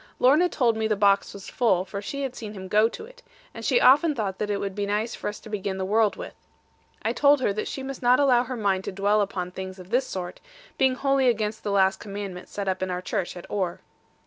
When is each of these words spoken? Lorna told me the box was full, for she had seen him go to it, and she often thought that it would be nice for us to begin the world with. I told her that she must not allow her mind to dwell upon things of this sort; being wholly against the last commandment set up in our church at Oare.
Lorna 0.17 0.49
told 0.49 0.75
me 0.77 0.87
the 0.87 0.95
box 0.95 1.31
was 1.31 1.47
full, 1.47 1.85
for 1.85 2.01
she 2.01 2.23
had 2.23 2.35
seen 2.35 2.55
him 2.55 2.67
go 2.67 2.89
to 2.89 3.05
it, 3.05 3.21
and 3.53 3.63
she 3.63 3.79
often 3.79 4.15
thought 4.15 4.39
that 4.39 4.49
it 4.49 4.57
would 4.57 4.73
be 4.73 4.87
nice 4.87 5.13
for 5.13 5.27
us 5.27 5.39
to 5.41 5.47
begin 5.47 5.77
the 5.77 5.85
world 5.85 6.15
with. 6.15 6.33
I 7.03 7.13
told 7.13 7.39
her 7.41 7.53
that 7.53 7.67
she 7.67 7.83
must 7.83 8.01
not 8.01 8.19
allow 8.19 8.41
her 8.45 8.57
mind 8.57 8.83
to 8.85 8.91
dwell 8.91 9.21
upon 9.21 9.51
things 9.51 9.77
of 9.77 9.91
this 9.91 10.07
sort; 10.07 10.39
being 10.75 10.95
wholly 10.95 11.27
against 11.27 11.61
the 11.61 11.69
last 11.69 11.99
commandment 11.99 12.49
set 12.49 12.67
up 12.67 12.81
in 12.81 12.89
our 12.89 13.03
church 13.03 13.37
at 13.37 13.45
Oare. 13.47 13.79